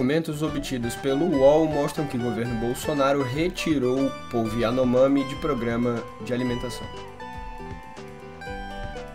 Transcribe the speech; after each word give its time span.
Documentos 0.00 0.42
obtidos 0.42 0.94
pelo 0.94 1.26
UOL 1.26 1.68
mostram 1.68 2.06
que 2.06 2.16
o 2.16 2.20
governo 2.20 2.54
Bolsonaro 2.54 3.22
retirou 3.22 4.06
o 4.06 4.10
povo 4.30 4.58
Yanomami 4.58 5.24
de 5.24 5.36
programa 5.36 6.02
de 6.24 6.32
alimentação. 6.32 6.86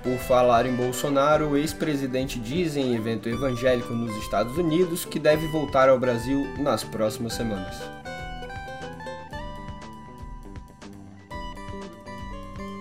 Por 0.04 0.16
falar 0.20 0.68
em 0.68 0.75
Bolsonaro, 0.75 1.50
o 1.50 1.57
ex-presidente 1.57 2.38
diz 2.38 2.75
em 2.75 2.93
evento 2.93 3.28
evangélico 3.28 3.96
nos 3.96 4.16
Estados 4.18 4.60
Unidos 4.60 5.06
que 5.06 5.18
deve 5.18 5.48
voltar 5.48 5.89
ao 5.89 5.98
Brasil 5.98 6.46
nas 6.60 6.84
próximas 6.84 7.33
semanas. 7.33 7.75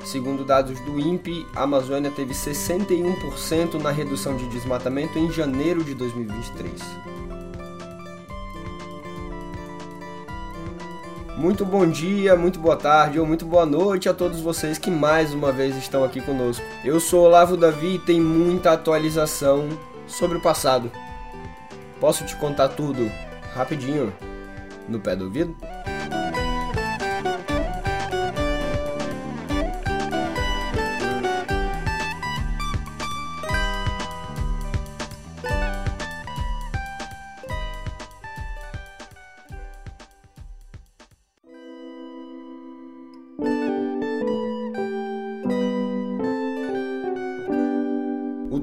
Segundo 0.05 0.45
dados 0.45 0.79
do 0.81 1.01
INPE, 1.01 1.47
a 1.57 1.63
Amazônia 1.63 2.11
teve 2.11 2.35
61% 2.35 3.81
na 3.81 3.91
redução 3.91 4.37
de 4.37 4.47
desmatamento 4.51 5.19
em 5.19 5.33
janeiro 5.33 5.83
de 5.83 5.95
2023. 5.95 7.15
Muito 11.37 11.65
bom 11.65 11.85
dia, 11.85 12.37
muito 12.37 12.61
boa 12.61 12.77
tarde 12.77 13.19
ou 13.19 13.27
muito 13.27 13.45
boa 13.45 13.67
noite 13.67 14.09
a 14.09 14.15
todos 14.15 14.41
vocês 14.41 14.79
que 14.79 14.89
mais 14.89 15.35
uma 15.35 15.51
vez 15.51 15.77
estão 15.77 16.05
aqui 16.05 16.21
conosco. 16.21 16.65
Eu 16.85 17.01
sou 17.01 17.25
Olavo 17.25 17.57
Davi 17.57 17.97
e 17.97 17.99
tem 17.99 18.21
muita 18.21 18.73
atualização 18.73 19.69
sobre 20.07 20.39
o 20.39 20.41
passado. 20.41 20.93
Posso 22.01 22.25
te 22.25 22.37
contar 22.37 22.69
tudo 22.69 23.11
rapidinho 23.53 24.13
no 24.89 25.01
pé 25.01 25.17
do 25.17 25.25
ouvido? 25.25 25.57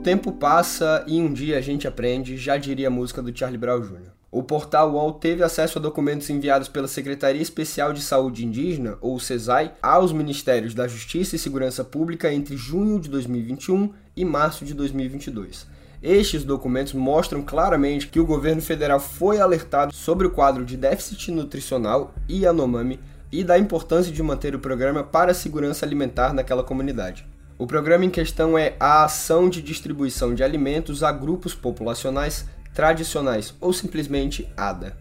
Tempo 0.01 0.31
passa 0.31 1.03
e 1.07 1.21
um 1.21 1.31
dia 1.31 1.57
a 1.57 1.61
gente 1.61 1.87
aprende, 1.87 2.35
já 2.35 2.57
diria 2.57 2.87
a 2.87 2.91
música 2.91 3.21
do 3.21 3.37
Charlie 3.37 3.57
Brown 3.57 3.81
Jr. 3.81 4.09
O 4.31 4.41
portal 4.41 4.93
UOL 4.93 5.13
teve 5.13 5.43
acesso 5.43 5.77
a 5.77 5.81
documentos 5.81 6.29
enviados 6.29 6.67
pela 6.67 6.87
Secretaria 6.87 7.41
Especial 7.41 7.93
de 7.93 8.01
Saúde 8.01 8.45
Indígena, 8.45 8.97
ou 8.99 9.19
CESAI, 9.19 9.73
aos 9.81 10.11
Ministérios 10.11 10.73
da 10.73 10.87
Justiça 10.87 11.35
e 11.35 11.39
Segurança 11.39 11.83
Pública 11.83 12.33
entre 12.33 12.57
junho 12.57 12.99
de 12.99 13.09
2021 13.09 13.93
e 14.15 14.25
março 14.25 14.65
de 14.65 14.73
2022. 14.73 15.67
Estes 16.01 16.43
documentos 16.43 16.93
mostram 16.93 17.43
claramente 17.43 18.07
que 18.07 18.19
o 18.19 18.25
governo 18.25 18.61
federal 18.61 18.99
foi 18.99 19.39
alertado 19.39 19.93
sobre 19.93 20.25
o 20.25 20.31
quadro 20.31 20.65
de 20.65 20.75
déficit 20.75 21.31
nutricional 21.31 22.15
e 22.27 22.39
Yanomami 22.39 22.99
e 23.31 23.43
da 23.43 23.59
importância 23.59 24.11
de 24.11 24.23
manter 24.23 24.55
o 24.55 24.59
programa 24.59 25.03
para 25.03 25.31
a 25.31 25.35
segurança 25.35 25.85
alimentar 25.85 26.33
naquela 26.33 26.63
comunidade. 26.63 27.25
O 27.61 27.67
programa 27.67 28.03
em 28.03 28.09
questão 28.09 28.57
é 28.57 28.75
a 28.79 29.03
ação 29.03 29.47
de 29.47 29.61
distribuição 29.61 30.33
de 30.33 30.43
alimentos 30.43 31.03
a 31.03 31.11
grupos 31.11 31.53
populacionais 31.53 32.43
tradicionais 32.73 33.53
ou 33.61 33.71
simplesmente 33.71 34.51
ADA. 34.57 34.97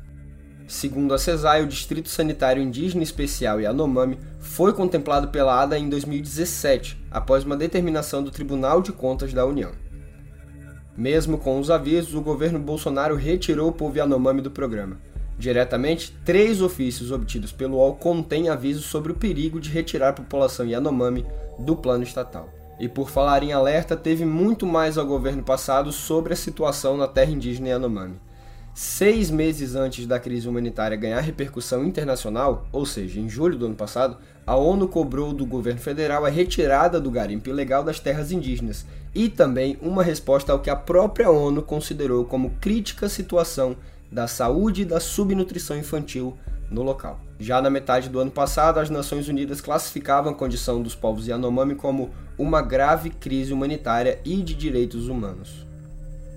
Segundo 0.69 1.15
a 1.15 1.19
CESAI, 1.19 1.63
o 1.63 1.67
Distrito 1.67 2.11
Sanitário 2.11 2.63
Indígena 2.63 3.03
Especial 3.03 3.63
Yanomami 3.63 4.19
foi 4.39 4.75
contemplado 4.75 5.29
pela 5.29 5.63
ADA 5.63 5.79
em 5.79 5.89
2017, 5.89 7.03
após 7.11 7.45
uma 7.45 7.57
determinação 7.57 8.23
do 8.23 8.31
Tribunal 8.31 8.83
de 8.83 8.93
Contas 8.93 9.33
da 9.33 9.47
União. 9.47 9.73
Mesmo 10.95 11.39
com 11.39 11.59
os 11.59 11.71
avisos, 11.71 12.13
o 12.13 12.21
governo 12.21 12.59
Bolsonaro 12.59 13.17
retirou 13.17 13.71
o 13.71 13.73
povo 13.73 13.97
Yanomami 13.97 14.43
do 14.43 14.51
programa. 14.51 14.99
Diretamente, 15.41 16.15
três 16.23 16.61
ofícios 16.61 17.11
obtidos 17.11 17.51
pelo 17.51 17.79
UOL 17.79 17.95
contêm 17.95 18.51
avisos 18.51 18.85
sobre 18.85 19.11
o 19.11 19.15
perigo 19.15 19.59
de 19.59 19.71
retirar 19.71 20.11
a 20.11 20.13
população 20.13 20.67
Yanomami 20.67 21.25
do 21.59 21.75
plano 21.75 22.05
estatal. 22.05 22.51
E 22.79 22.87
por 22.87 23.09
falar 23.09 23.43
em 23.43 23.51
alerta, 23.51 23.97
teve 23.97 24.27
muito 24.27 24.67
mais 24.67 24.99
ao 24.99 25.07
governo 25.07 25.43
passado 25.43 25.93
sobre 25.93 26.35
a 26.35 26.37
situação 26.37 26.95
na 26.95 27.09
terra 27.09 27.31
indígena 27.31 27.71
Yanomami. 27.71 28.21
Seis 28.75 29.31
meses 29.31 29.75
antes 29.75 30.07
da 30.07 30.21
crise 30.21 30.47
humanitária 30.47 30.95
ganhar 30.95 31.21
repercussão 31.21 31.87
internacional, 31.87 32.67
ou 32.71 32.85
seja, 32.85 33.19
em 33.19 33.27
julho 33.27 33.57
do 33.57 33.65
ano 33.65 33.75
passado, 33.75 34.19
a 34.47 34.55
ONU 34.57 34.89
cobrou 34.89 35.33
do 35.33 35.47
governo 35.47 35.81
federal 35.81 36.27
a 36.27 36.29
retirada 36.29 37.01
do 37.01 37.11
garimpo 37.11 37.49
ilegal 37.49 37.83
das 37.83 37.99
terras 37.99 38.31
indígenas 38.31 38.85
e 39.15 39.31
também 39.31 39.79
uma 39.81 40.03
resposta 40.03 40.53
ao 40.53 40.61
que 40.61 40.69
a 40.69 40.77
própria 40.77 41.31
ONU 41.31 41.63
considerou 41.63 42.27
como 42.27 42.51
crítica 42.61 43.09
situação 43.09 43.75
da 44.11 44.27
saúde 44.27 44.83
e 44.83 44.85
da 44.85 44.99
subnutrição 44.99 45.79
infantil 45.79 46.37
no 46.71 46.83
local. 46.83 47.21
Já 47.39 47.61
na 47.61 47.71
metade 47.71 48.09
do 48.09 48.19
ano 48.19 48.31
passado, 48.31 48.79
as 48.79 48.91
Nações 48.91 49.29
Unidas 49.29 49.61
classificavam 49.61 50.33
a 50.33 50.35
condição 50.35 50.83
dos 50.83 50.95
povos 50.95 51.27
Yanomami 51.27 51.75
como 51.75 52.11
uma 52.39 52.63
grave 52.63 53.11
crise 53.11 53.53
humanitária 53.53 54.21
e 54.25 54.37
de 54.37 54.55
direitos 54.55 55.09
humanos. 55.09 55.67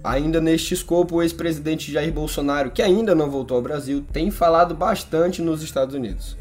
Ainda 0.04 0.42
neste 0.42 0.74
escopo, 0.74 1.16
o 1.16 1.22
ex-presidente 1.22 1.92
Jair 1.92 2.12
Bolsonaro, 2.12 2.72
que 2.72 2.82
ainda 2.82 3.16
não 3.16 3.30
voltou 3.30 3.56
ao 3.56 3.64
Brasil, 3.64 4.06
tem 4.12 4.30
falado 4.30 4.76
bastante 4.76 5.42
nos 5.42 5.64
Estados 5.64 5.96
Unidos. 5.96 6.38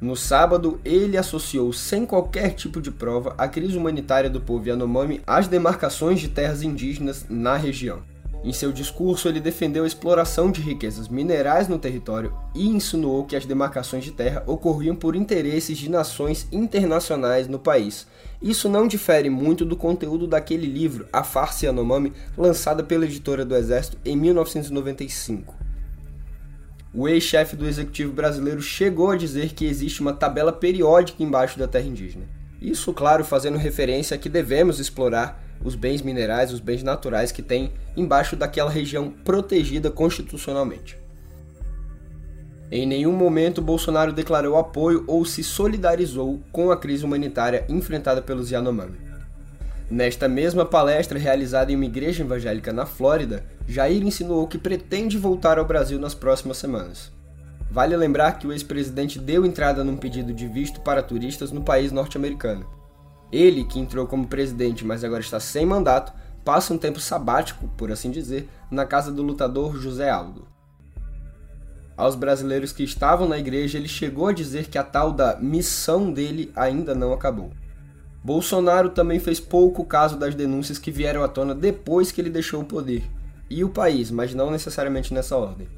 No 0.00 0.16
sábado, 0.16 0.80
ele 0.84 1.16
associou, 1.16 1.72
sem 1.72 2.06
qualquer 2.06 2.50
tipo 2.54 2.80
de 2.80 2.90
prova, 2.90 3.34
a 3.36 3.48
crise 3.48 3.76
humanitária 3.76 4.30
do 4.30 4.40
povo 4.40 4.68
Yanomami 4.68 5.20
às 5.26 5.48
demarcações 5.48 6.20
de 6.20 6.28
terras 6.28 6.62
indígenas 6.62 7.26
na 7.28 7.56
região. 7.56 8.02
Em 8.44 8.52
seu 8.52 8.70
discurso, 8.70 9.28
ele 9.28 9.40
defendeu 9.40 9.82
a 9.82 9.86
exploração 9.86 10.50
de 10.50 10.60
riquezas 10.60 11.08
minerais 11.08 11.66
no 11.66 11.78
território 11.78 12.32
e 12.54 12.68
insinuou 12.68 13.24
que 13.24 13.34
as 13.34 13.44
demarcações 13.44 14.04
de 14.04 14.12
terra 14.12 14.44
ocorriam 14.46 14.94
por 14.94 15.16
interesses 15.16 15.76
de 15.76 15.90
nações 15.90 16.46
internacionais 16.52 17.48
no 17.48 17.58
país. 17.58 18.06
Isso 18.40 18.68
não 18.68 18.86
difere 18.86 19.28
muito 19.28 19.64
do 19.64 19.76
conteúdo 19.76 20.26
daquele 20.28 20.66
livro, 20.66 21.06
A 21.12 21.24
Farsa 21.24 21.66
Yanomami, 21.66 22.12
lançada 22.36 22.84
pela 22.84 23.04
editora 23.04 23.44
do 23.44 23.56
Exército 23.56 23.98
em 24.04 24.16
1995. 24.16 25.54
O 26.94 27.08
ex-chefe 27.08 27.56
do 27.56 27.66
executivo 27.66 28.12
brasileiro 28.12 28.62
chegou 28.62 29.10
a 29.10 29.16
dizer 29.16 29.52
que 29.52 29.66
existe 29.66 30.00
uma 30.00 30.12
tabela 30.12 30.52
periódica 30.52 31.22
embaixo 31.22 31.58
da 31.58 31.66
terra 31.66 31.86
indígena. 31.86 32.24
Isso, 32.62 32.92
claro, 32.92 33.24
fazendo 33.24 33.58
referência 33.58 34.14
a 34.14 34.18
que 34.18 34.28
devemos 34.28 34.78
explorar 34.78 35.47
os 35.64 35.74
bens 35.74 36.02
minerais, 36.02 36.52
os 36.52 36.60
bens 36.60 36.82
naturais 36.82 37.32
que 37.32 37.42
tem 37.42 37.72
embaixo 37.96 38.36
daquela 38.36 38.70
região 38.70 39.10
protegida 39.10 39.90
constitucionalmente. 39.90 40.98
Em 42.70 42.86
nenhum 42.86 43.12
momento 43.12 43.62
Bolsonaro 43.62 44.12
declarou 44.12 44.58
apoio 44.58 45.02
ou 45.06 45.24
se 45.24 45.42
solidarizou 45.42 46.40
com 46.52 46.70
a 46.70 46.76
crise 46.76 47.04
humanitária 47.04 47.64
enfrentada 47.68 48.20
pelos 48.20 48.50
Yanomami. 48.50 48.98
Nesta 49.90 50.28
mesma 50.28 50.66
palestra 50.66 51.18
realizada 51.18 51.72
em 51.72 51.74
uma 51.74 51.86
igreja 51.86 52.22
evangélica 52.22 52.74
na 52.74 52.84
Flórida, 52.84 53.42
Jair 53.66 54.02
insinuou 54.02 54.46
que 54.46 54.58
pretende 54.58 55.16
voltar 55.16 55.58
ao 55.58 55.64
Brasil 55.64 55.98
nas 55.98 56.14
próximas 56.14 56.58
semanas. 56.58 57.10
Vale 57.70 57.96
lembrar 57.96 58.38
que 58.38 58.46
o 58.46 58.52
ex-presidente 58.52 59.18
deu 59.18 59.46
entrada 59.46 59.82
num 59.82 59.96
pedido 59.96 60.32
de 60.34 60.46
visto 60.46 60.80
para 60.82 61.02
turistas 61.02 61.50
no 61.52 61.62
país 61.62 61.90
norte-americano. 61.90 62.66
Ele, 63.30 63.64
que 63.64 63.78
entrou 63.78 64.06
como 64.06 64.26
presidente, 64.26 64.84
mas 64.84 65.04
agora 65.04 65.20
está 65.20 65.38
sem 65.38 65.66
mandato, 65.66 66.12
passa 66.44 66.72
um 66.72 66.78
tempo 66.78 66.98
sabático, 66.98 67.68
por 67.76 67.92
assim 67.92 68.10
dizer, 68.10 68.48
na 68.70 68.86
casa 68.86 69.12
do 69.12 69.22
lutador 69.22 69.76
José 69.78 70.08
Aldo. 70.08 70.46
Aos 71.96 72.14
brasileiros 72.14 72.72
que 72.72 72.84
estavam 72.84 73.28
na 73.28 73.38
igreja, 73.38 73.76
ele 73.76 73.88
chegou 73.88 74.28
a 74.28 74.32
dizer 74.32 74.68
que 74.68 74.78
a 74.78 74.84
tal 74.84 75.12
da 75.12 75.36
missão 75.36 76.12
dele 76.12 76.52
ainda 76.54 76.94
não 76.94 77.12
acabou. 77.12 77.50
Bolsonaro 78.22 78.90
também 78.90 79.18
fez 79.18 79.40
pouco 79.40 79.84
caso 79.84 80.16
das 80.16 80.34
denúncias 80.34 80.78
que 80.78 80.90
vieram 80.90 81.22
à 81.22 81.28
tona 81.28 81.54
depois 81.54 82.12
que 82.12 82.20
ele 82.20 82.30
deixou 82.30 82.62
o 82.62 82.64
poder, 82.64 83.02
e 83.50 83.64
o 83.64 83.68
país, 83.68 84.10
mas 84.10 84.34
não 84.34 84.50
necessariamente 84.50 85.12
nessa 85.12 85.36
ordem. 85.36 85.68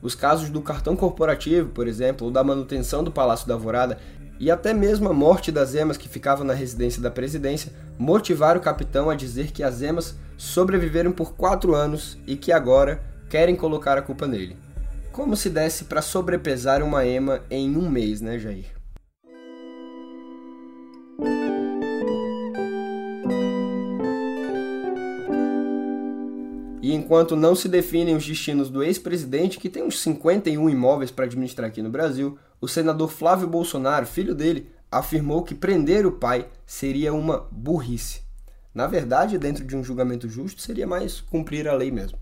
Os 0.00 0.14
casos 0.14 0.48
do 0.48 0.62
cartão 0.62 0.94
corporativo, 0.94 1.70
por 1.70 1.88
exemplo, 1.88 2.26
ou 2.26 2.32
da 2.32 2.44
manutenção 2.44 3.02
do 3.02 3.10
Palácio 3.10 3.48
da 3.48 3.54
Alvorada, 3.54 3.98
e 4.38 4.50
até 4.50 4.72
mesmo 4.72 5.08
a 5.08 5.12
morte 5.12 5.50
das 5.50 5.74
emas 5.74 5.96
que 5.96 6.08
ficavam 6.08 6.44
na 6.44 6.54
residência 6.54 7.02
da 7.02 7.10
presidência 7.10 7.72
motivaram 7.98 8.60
o 8.60 8.62
capitão 8.62 9.10
a 9.10 9.14
dizer 9.14 9.50
que 9.50 9.62
as 9.62 9.82
emas 9.82 10.14
sobreviveram 10.36 11.10
por 11.10 11.34
quatro 11.34 11.74
anos 11.74 12.16
e 12.26 12.36
que 12.36 12.52
agora 12.52 13.02
querem 13.28 13.56
colocar 13.56 13.98
a 13.98 14.02
culpa 14.02 14.26
nele. 14.26 14.56
Como 15.10 15.36
se 15.36 15.50
desse 15.50 15.84
para 15.84 16.00
sobrepesar 16.00 16.82
uma 16.82 17.04
ema 17.04 17.40
em 17.50 17.76
um 17.76 17.90
mês, 17.90 18.20
né, 18.20 18.38
Jair? 18.38 18.78
E 26.80 26.94
enquanto 26.94 27.36
não 27.36 27.54
se 27.54 27.68
definem 27.68 28.16
os 28.16 28.24
destinos 28.24 28.70
do 28.70 28.82
ex-presidente, 28.82 29.58
que 29.58 29.68
tem 29.68 29.82
uns 29.82 30.00
51 30.00 30.70
imóveis 30.70 31.10
para 31.10 31.26
administrar 31.26 31.68
aqui 31.68 31.82
no 31.82 31.90
Brasil, 31.90 32.38
o 32.60 32.68
senador 32.68 33.10
Flávio 33.10 33.46
Bolsonaro, 33.46 34.06
filho 34.06 34.34
dele, 34.34 34.70
afirmou 34.90 35.42
que 35.42 35.54
prender 35.54 36.06
o 36.06 36.12
pai 36.12 36.48
seria 36.66 37.12
uma 37.12 37.46
burrice. 37.50 38.22
Na 38.74 38.86
verdade, 38.86 39.38
dentro 39.38 39.64
de 39.64 39.76
um 39.76 39.84
julgamento 39.84 40.28
justo, 40.28 40.60
seria 40.60 40.86
mais 40.86 41.20
cumprir 41.20 41.68
a 41.68 41.74
lei 41.74 41.90
mesmo. 41.90 42.18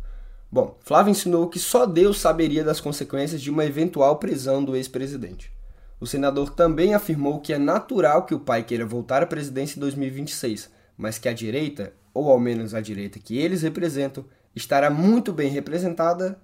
Bom, 0.51 0.77
Flávio 0.81 1.11
ensinou 1.11 1.49
que 1.49 1.59
só 1.59 1.87
Deus 1.87 2.21
saberia 2.21 2.65
das 2.65 2.81
consequências 2.81 3.43
de 3.43 3.51
uma 3.51 3.65
eventual 3.65 4.17
prisão 4.17 4.65
do 4.65 4.77
ex-presidente. 4.77 5.53
O 5.99 6.07
senador 6.07 6.51
também 6.51 6.95
afirmou 6.95 7.41
que 7.41 7.53
é 7.53 7.59
natural 7.59 8.27
que 8.27 8.35
o 8.35 8.41
pai 8.41 8.63
queira 8.63 8.85
voltar 8.85 9.23
à 9.23 9.27
presidência 9.27 9.79
em 9.79 9.81
2026, 9.81 10.71
mas 10.97 11.19
que 11.19 11.29
a 11.29 11.33
direita, 11.33 11.93
ou 12.13 12.31
ao 12.31 12.39
menos 12.39 12.75
a 12.75 12.81
direita 12.81 13.19
que 13.19 13.39
eles 13.39 13.63
representam, 13.63 14.25
estará 14.55 14.91
muito 14.91 15.33
bem 15.33 15.51
representada 15.51 16.39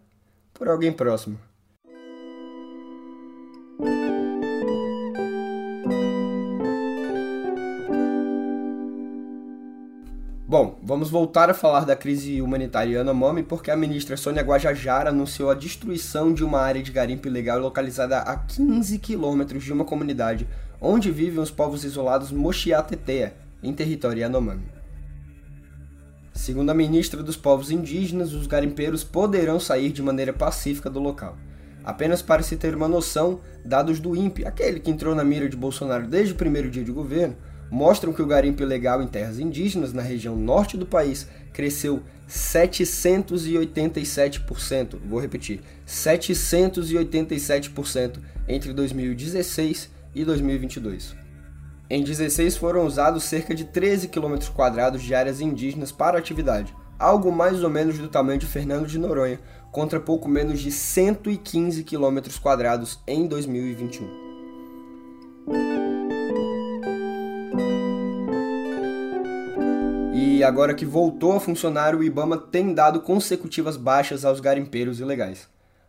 por 0.53 0.69
alguém 0.69 0.93
próximo. 0.93 1.39
Vamos 10.93 11.09
voltar 11.09 11.49
a 11.49 11.55
falar 11.55 11.87
da 11.87 11.97
crise 11.97 12.43
humanitária 12.43 12.99
Yanomami 12.99 13.43
porque 13.43 13.71
a 13.71 13.77
ministra 13.77 14.15
Sônia 14.15 14.43
Guajajara 14.43 15.09
anunciou 15.09 15.49
a 15.49 15.55
destruição 15.55 16.35
de 16.35 16.45
uma 16.45 16.61
área 16.61 16.83
de 16.83 16.93
garimpo 16.93 17.27
ilegal 17.27 17.59
localizada 17.59 18.19
a 18.19 18.37
15 18.37 18.99
quilômetros 18.99 19.65
de 19.65 19.73
uma 19.73 19.87
comunidade 19.87 20.47
onde 20.79 21.11
vivem 21.11 21.41
os 21.41 21.51
povos 21.51 21.83
isolados 21.83 22.31
Mochiatetea, 22.31 23.35
em 23.63 23.73
território 23.73 24.21
Yanomami. 24.21 24.67
Segundo 26.35 26.69
a 26.69 26.75
ministra 26.75 27.23
dos 27.23 27.39
Povos 27.39 27.71
Indígenas, 27.71 28.35
os 28.35 28.47
garimpeiros 28.47 29.03
poderão 29.03 29.59
sair 29.59 29.93
de 29.93 30.03
maneira 30.03 30.35
pacífica 30.35 30.91
do 30.91 31.01
local. 31.01 31.39
Apenas 31.83 32.21
para 32.21 32.43
se 32.43 32.55
ter 32.57 32.77
uma 32.77 32.87
noção, 32.87 33.41
dados 33.65 33.99
do 33.99 34.15
INPE, 34.15 34.45
aquele 34.45 34.79
que 34.79 34.91
entrou 34.91 35.15
na 35.15 35.25
mira 35.25 35.49
de 35.49 35.57
Bolsonaro 35.57 36.07
desde 36.07 36.35
o 36.35 36.37
primeiro 36.37 36.71
dia 36.71 36.85
de 36.85 36.93
governo, 36.93 37.35
mostram 37.73 38.13
que 38.13 38.21
o 38.21 38.27
garimpo 38.27 38.63
ilegal 38.63 39.03
em 39.03 39.07
terras 39.07 39.39
indígenas 39.39 39.95
na 39.95 40.03
região 40.03 40.37
norte 40.37 40.77
do 40.77 40.85
país 40.85 41.27
cresceu 41.55 42.03
787%. 42.29 44.99
Vou 45.09 45.19
repetir: 45.19 45.63
787% 45.87 48.19
entre 48.47 48.75
2016 48.75 49.89
e 50.15 50.23
2022. 50.23 51.17
Em 51.89 52.05
16 52.05 52.59
foram 52.59 52.87
usados 52.87 53.25
cerca 53.25 53.55
de 53.55 53.65
13 53.65 54.09
km 54.09 54.37
quadrados 54.55 55.03
de 55.03 55.15
áreas 55.15 55.41
indígenas 55.41 55.91
para 55.91 56.19
atividade, 56.19 56.75
algo 56.99 57.33
mais 57.33 57.65
ou 57.65 57.71
menos 57.71 57.97
do 57.97 58.09
tamanho 58.09 58.39
de 58.39 58.45
Fernando 58.45 58.87
de 58.87 58.99
Noronha, 58.99 59.41
contra 59.71 59.99
pouco 59.99 60.29
menos 60.29 60.61
de 60.61 60.71
115 60.71 61.85
km 61.85 62.19
quadrados 62.43 62.99
em 63.07 63.27
2021. 63.27 65.92
E 70.43 70.45
agora 70.45 70.75
que 70.75 70.85
voltou 70.85 71.37
a 71.37 71.39
funcionar, 71.39 71.95
o 71.95 72.03
Ibama 72.03 72.37
tem 72.37 72.75
dado 72.75 72.99
consecutivas 73.03 73.77
baixas 73.77 74.25
aos 74.25 74.41
garimpeiros 74.41 74.99
ilegais. 74.99 75.47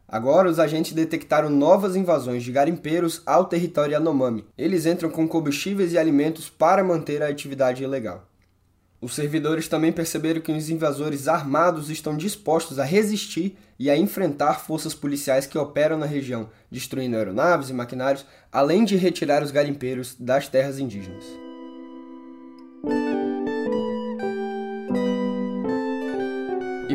Agora, 0.07 0.47
os 0.47 0.59
agentes 0.59 0.93
detectaram 0.93 1.49
novas 1.49 1.95
invasões 1.95 2.43
de 2.43 2.51
garimpeiros 2.51 3.23
ao 3.25 3.45
território 3.45 3.93
Yanomami. 3.93 4.45
Eles 4.55 4.85
entram 4.85 5.09
com 5.09 5.27
combustíveis 5.27 5.91
e 5.91 5.97
alimentos 5.97 6.51
para 6.51 6.83
manter 6.83 7.23
a 7.23 7.29
atividade 7.29 7.83
ilegal. 7.83 8.29
Os 9.01 9.15
servidores 9.15 9.67
também 9.67 9.91
perceberam 9.91 10.39
que 10.39 10.51
os 10.51 10.69
invasores 10.69 11.27
armados 11.27 11.89
estão 11.89 12.15
dispostos 12.15 12.77
a 12.77 12.83
resistir 12.83 13.57
e 13.79 13.89
a 13.89 13.97
enfrentar 13.97 14.59
forças 14.59 14.93
policiais 14.93 15.47
que 15.47 15.57
operam 15.57 15.97
na 15.97 16.05
região, 16.05 16.47
destruindo 16.69 17.17
aeronaves 17.17 17.71
e 17.71 17.73
maquinários, 17.73 18.23
além 18.51 18.85
de 18.85 18.97
retirar 18.97 19.41
os 19.41 19.49
garimpeiros 19.49 20.15
das 20.19 20.47
terras 20.47 20.77
indígenas. 20.77 21.25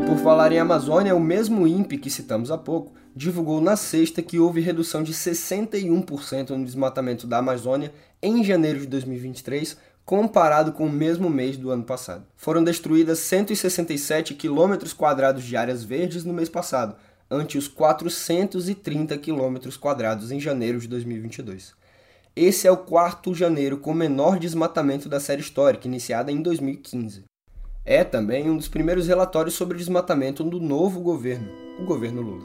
Por 0.08 0.16
falar 0.16 0.52
em 0.52 0.58
Amazônia, 0.58 1.14
o 1.14 1.20
mesmo 1.20 1.66
INPE 1.66 1.98
que 1.98 2.08
citamos 2.08 2.50
há 2.50 2.56
pouco 2.56 2.94
divulgou 3.14 3.60
na 3.60 3.76
sexta 3.76 4.22
que 4.22 4.38
houve 4.38 4.58
redução 4.58 5.02
de 5.02 5.12
61% 5.12 6.48
no 6.50 6.64
desmatamento 6.64 7.26
da 7.26 7.36
Amazônia 7.36 7.92
em 8.22 8.42
janeiro 8.42 8.80
de 8.80 8.86
2023, 8.86 9.76
comparado 10.06 10.72
com 10.72 10.86
o 10.86 10.90
mesmo 10.90 11.28
mês 11.28 11.58
do 11.58 11.70
ano 11.70 11.84
passado. 11.84 12.24
Foram 12.38 12.64
destruídas 12.64 13.18
167 13.18 14.32
quilômetros 14.32 14.94
quadrados 14.94 15.44
de 15.44 15.54
áreas 15.58 15.84
verdes 15.84 16.24
no 16.24 16.32
mês 16.32 16.48
passado, 16.48 16.96
ante 17.30 17.58
os 17.58 17.68
430 17.68 19.18
quilômetros 19.18 19.76
quadrados 19.76 20.32
em 20.32 20.40
janeiro 20.40 20.80
de 20.80 20.88
2022. 20.88 21.74
Esse 22.34 22.66
é 22.66 22.70
o 22.70 22.78
quarto 22.78 23.34
janeiro 23.34 23.76
com 23.76 23.92
menor 23.92 24.38
desmatamento 24.38 25.06
da 25.06 25.20
série 25.20 25.42
histórica, 25.42 25.86
iniciada 25.86 26.32
em 26.32 26.40
2015. 26.40 27.27
É 27.90 28.04
também 28.04 28.50
um 28.50 28.56
dos 28.58 28.68
primeiros 28.68 29.06
relatórios 29.06 29.54
sobre 29.54 29.78
desmatamento 29.78 30.44
do 30.44 30.60
novo 30.60 31.00
governo, 31.00 31.48
o 31.80 31.86
governo 31.86 32.20
Lula. 32.20 32.44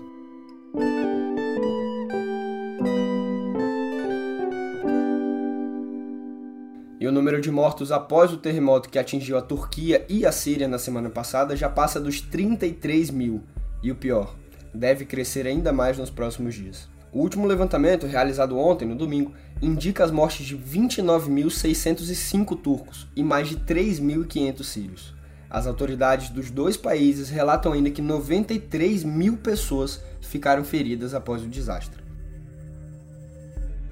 E 6.98 7.06
o 7.06 7.12
número 7.12 7.42
de 7.42 7.51
mortos 7.51 7.92
após 7.92 8.31
o 8.31 8.38
terremoto 8.38 8.88
que 8.88 8.98
atingiu 8.98 9.38
a 9.38 9.42
Turquia 9.42 10.06
e 10.07 10.25
a 10.25 10.31
Síria 10.31 10.66
na 10.66 10.80
semana 10.80 11.10
passada 11.10 11.57
já 11.57 11.68
passa 11.68 12.00
dos 12.00 12.22
33 12.22 13.10
mil. 13.10 13.44
E 13.84 13.92
o 13.92 13.95
pior, 13.95 14.34
deve 14.74 15.04
crescer 15.04 15.45
ainda 15.45 15.74
mais 15.74 15.98
nos 15.98 16.10
próximos 16.10 16.56
dias. 16.56 16.88
O 17.12 17.19
último 17.19 17.45
levantamento, 17.45 18.07
realizado 18.07 18.57
ontem, 18.57 18.88
no 18.88 18.95
domingo, 18.95 19.34
indica 19.62 20.06
as 20.06 20.12
mortes 20.12 20.45
de 20.45 20.57
29.605 20.57 22.62
turcos 22.62 23.10
e 23.13 23.22
mais 23.22 23.50
de 23.50 23.57
3.500 23.57 24.63
sírios. 24.63 25.23
As 25.54 25.68
autoridades 25.68 26.32
dos 26.32 26.50
dois 26.50 26.76
países 26.76 27.30
relatam 27.30 27.74
ainda 27.74 27.92
que 27.92 28.02
93 28.02 29.04
mil 29.04 29.38
pessoas 29.38 30.02
ficaram 30.20 30.64
feridas 30.64 31.14
após 31.14 31.44
o 31.44 31.48
desastre. 31.48 32.02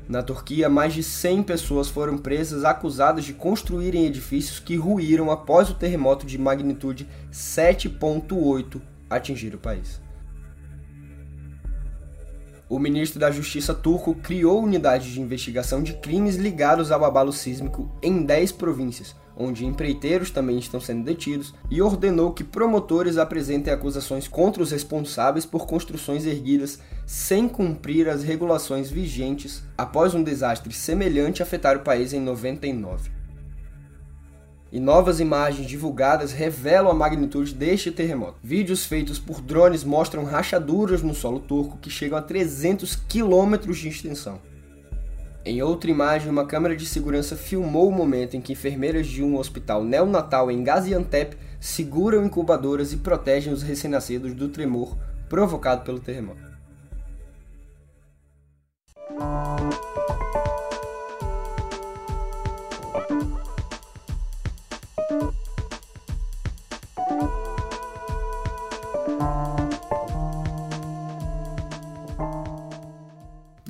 Na 0.10 0.24
Turquia, 0.24 0.68
mais 0.68 0.92
de 0.92 1.04
100 1.04 1.44
pessoas 1.44 1.88
foram 1.88 2.18
presas 2.18 2.66
acusadas 2.66 3.24
de 3.24 3.34
construírem 3.34 4.08
edifícios 4.08 4.60
que 4.60 4.76
ruíram 4.76 5.30
após 5.30 5.70
o 5.70 5.76
terremoto 5.76 6.26
de 6.26 6.36
magnitude 6.36 7.08
7.8 7.32 8.82
atingir 9.08 9.54
o 9.54 9.60
país. 9.60 10.02
O 12.68 12.80
ministro 12.80 13.20
da 13.20 13.30
Justiça 13.30 13.72
turco 13.74 14.16
criou 14.16 14.64
unidades 14.64 15.12
de 15.12 15.22
investigação 15.22 15.84
de 15.84 15.94
crimes 15.94 16.38
ligados 16.38 16.92
ao 16.92 17.06
abalo 17.06 17.32
sísmico 17.32 17.96
em 18.02 18.24
10 18.24 18.54
províncias, 18.54 19.16
onde 19.42 19.66
empreiteiros 19.66 20.32
também 20.32 20.58
estão 20.58 20.80
sendo 20.80 21.04
detidos, 21.04 21.54
e 21.70 21.82
ordenou 21.82 22.32
que 22.32 22.44
promotores 22.44 23.18
apresentem 23.18 23.74
acusações 23.74 24.28
contra 24.28 24.62
os 24.62 24.72
responsáveis 24.72 25.46
por 25.46 25.66
construções 25.66 26.26
erguidas 26.26 26.80
sem 27.06 27.48
cumprir 27.48 28.08
as 28.08 28.24
regulações 28.24 28.90
vigentes 28.90 29.64
após 29.78 30.14
um 30.14 30.24
desastre 30.24 30.74
semelhante 30.74 31.44
afetar 31.44 31.78
o 31.78 31.82
país 31.82 32.14
em 32.14 32.20
99. 32.20 33.12
E 34.72 34.80
novas 34.80 35.20
imagens 35.20 35.68
divulgadas 35.68 36.32
revelam 36.32 36.90
a 36.90 36.94
magnitude 36.94 37.54
deste 37.54 37.92
terremoto. 37.92 38.40
Vídeos 38.42 38.86
feitos 38.86 39.20
por 39.20 39.42
drones 39.42 39.84
mostram 39.84 40.24
rachaduras 40.24 41.02
no 41.02 41.14
solo 41.14 41.42
turco 41.42 41.78
que 41.78 41.90
chegam 41.90 42.18
a 42.18 42.22
300 42.22 42.96
quilômetros 42.96 43.78
de 43.80 43.90
extensão. 43.90 44.40
Em 45.44 45.60
outra 45.64 45.90
imagem, 45.90 46.30
uma 46.30 46.46
câmera 46.46 46.76
de 46.76 46.86
segurança 46.86 47.36
filmou 47.36 47.90
o 47.90 47.92
momento 47.92 48.36
em 48.38 48.42
que 48.42 48.54
enfermeiras 48.54 49.08
de 49.08 49.24
um 49.24 49.38
hospital 49.38 49.84
neonatal 49.84 50.52
em 50.52 50.64
Gaziantep 50.64 51.36
seguram 51.60 52.24
incubadoras 52.24 52.94
e 52.94 52.98
protegem 52.98 53.52
os 53.52 53.64
recém-nascidos 53.64 54.36
do 54.36 54.50
tremor 54.50 54.96
provocado 55.28 55.84
pelo 55.84 56.00
terremoto. 56.00 56.52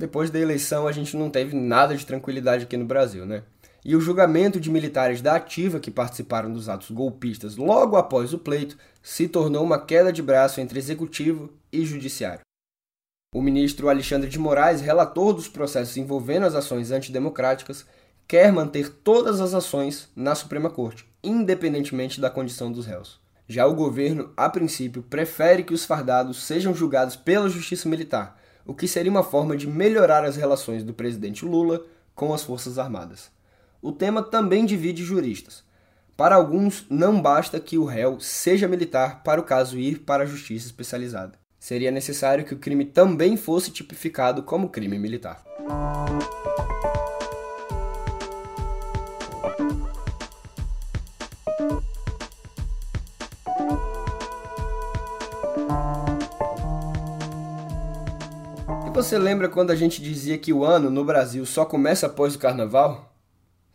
Depois 0.02 0.32
da 0.32 0.40
eleição 0.40 0.88
a 0.88 0.92
gente 0.92 1.16
não 1.16 1.30
teve 1.30 1.56
nada 1.56 1.96
de 1.96 2.06
tranquilidade 2.06 2.64
aqui 2.64 2.76
no 2.76 2.86
Brasil, 2.86 3.24
né? 3.24 3.44
E 3.86 3.96
o 3.96 4.02
julgamento 4.02 4.60
de 4.60 4.70
militares 4.70 5.22
da 5.22 5.36
Ativa 5.36 5.80
que 5.80 5.92
participaram 5.92 6.52
dos 6.52 6.68
atos 6.68 6.90
golpistas 6.90 7.56
logo 7.56 7.96
após 7.96 8.34
o 8.34 8.40
pleito 8.40 8.78
se 9.02 9.28
tornou 9.28 9.64
uma 9.64 9.80
queda 9.80 10.12
de 10.12 10.22
braço 10.22 10.60
entre 10.60 10.80
executivo 10.80 11.54
e 11.72 11.86
judiciário. 11.86 12.42
O 13.34 13.42
ministro 13.42 13.90
Alexandre 13.90 14.30
de 14.30 14.40
Moraes, 14.40 14.82
relator 14.82 15.34
dos 15.34 15.48
processos 15.48 15.96
envolvendo 15.98 16.48
as 16.48 16.56
ações 16.56 16.92
antidemocráticas, 16.92 17.86
quer 18.28 18.52
manter 18.52 18.90
todas 18.90 19.40
as 19.40 19.54
ações 19.54 20.10
na 20.16 20.34
Suprema 20.34 20.70
Corte, 20.70 21.08
independentemente 21.24 22.20
da 22.20 22.30
condição 22.30 22.72
dos 22.72 22.86
réus. 22.88 23.20
Já 23.48 23.68
o 23.68 23.76
governo, 23.76 24.32
a 24.36 24.50
princípio, 24.50 25.04
prefere 25.04 25.64
que 25.64 25.74
os 25.74 25.86
fardados 25.86 26.44
sejam 26.44 26.74
julgados 26.74 27.16
pela 27.16 27.50
Justiça 27.50 27.88
Militar, 27.88 28.41
o 28.66 28.74
que 28.74 28.88
seria 28.88 29.12
uma 29.12 29.24
forma 29.24 29.56
de 29.56 29.68
melhorar 29.68 30.24
as 30.24 30.36
relações 30.36 30.84
do 30.84 30.94
presidente 30.94 31.46
Lula 31.46 31.86
com 32.14 32.34
as 32.34 32.44
Forças 32.44 32.78
Armadas. 32.78 33.32
O 33.82 33.92
tema 33.92 34.22
também 34.22 34.66
divide 34.66 35.04
juristas. 35.04 35.64
Para 36.16 36.36
alguns, 36.36 36.86
não 36.90 37.20
basta 37.20 37.60
que 37.60 37.78
o 37.78 37.86
réu 37.86 38.20
seja 38.20 38.68
militar 38.68 39.24
para 39.24 39.42
o 39.42 39.44
caso 39.44 39.80
ir 39.80 40.00
para 40.00 40.24
a 40.24 40.28
justiça 40.28 40.68
especializada. 40.68 41.40
Seria 41.60 41.92
necessário 41.92 42.46
que 42.46 42.54
o 42.54 42.60
crime 42.60 42.86
também 42.86 43.38
fosse 43.38 43.72
tipificado 43.72 44.44
como 44.44 44.70
crime 44.70 45.00
militar. 45.00 45.44
Você 59.02 59.18
lembra 59.18 59.50
quando 59.50 59.72
a 59.72 59.76
gente 59.76 60.00
dizia 60.00 60.38
que 60.38 60.54
o 60.54 60.64
ano 60.64 60.92
no 60.92 61.04
Brasil 61.04 61.44
só 61.44 61.66
começa 61.66 62.06
após 62.06 62.36
o 62.36 62.40
carnaval? 62.40 63.16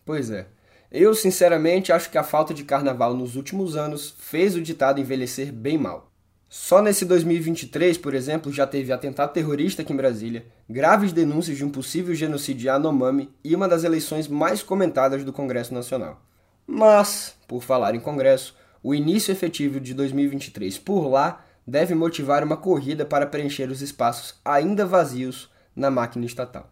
Pois 0.05 0.31
é. 0.31 0.47
Eu, 0.91 1.15
sinceramente, 1.15 1.93
acho 1.93 2.11
que 2.11 2.17
a 2.17 2.23
falta 2.23 2.55
de 2.55 2.63
carnaval 2.63 3.13
nos 3.13 3.35
últimos 3.35 3.77
anos 3.77 4.15
fez 4.21 4.55
o 4.55 4.63
ditado 4.63 5.01
envelhecer 5.01 5.53
bem 5.53 5.77
mal. 5.77 6.13
Só 6.49 6.81
nesse 6.81 7.05
2023, 7.05 7.99
por 7.99 8.15
exemplo, 8.15 8.53
já 8.53 8.69
teve 8.69 8.93
atentado 8.93 9.33
terrorista 9.33 9.83
aqui 9.83 9.93
em 9.93 9.97
Brasília, 9.97 10.47
graves 10.71 11.13
denúncias 11.13 11.57
de 11.57 11.65
um 11.65 11.71
possível 11.71 12.15
genocídio 12.15 12.73
Anomami 12.73 13.29
e 13.43 13.53
uma 13.55 13.67
das 13.67 13.83
eleições 13.83 14.29
mais 14.29 14.63
comentadas 14.63 15.25
do 15.25 15.33
Congresso 15.33 15.75
Nacional. 15.75 16.23
Mas, 16.65 17.35
por 17.49 17.65
falar 17.65 17.97
em 17.97 18.01
Congresso, 18.01 18.55
o 18.81 18.95
início 18.95 19.33
efetivo 19.33 19.81
de 19.81 19.93
2023 19.93 20.79
por 20.79 21.09
lá 21.09 21.45
deve 21.67 21.95
motivar 21.95 22.45
uma 22.45 22.57
corrida 22.57 23.05
para 23.05 23.27
preencher 23.27 23.69
os 23.71 23.83
espaços 23.83 24.37
ainda 24.45 24.87
vazios 24.87 25.51
na 25.75 25.91
máquina 25.91 26.25
estatal. 26.25 26.71